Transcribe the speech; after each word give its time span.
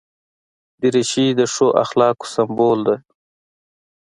دریشي 0.81 1.27
د 1.39 1.41
ښو 1.53 1.67
اخلاقو 1.83 2.25
سمبول 2.33 2.79
ده. 2.87 2.95